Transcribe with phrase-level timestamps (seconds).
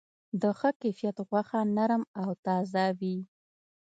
[0.41, 3.17] د ښه کیفیت غوښه نرم او تازه وي.